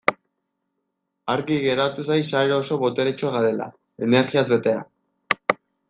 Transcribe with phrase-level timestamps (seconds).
[1.33, 3.71] Argi geratu zait sare oso boteretsua garela,
[4.09, 4.85] energiaz betea.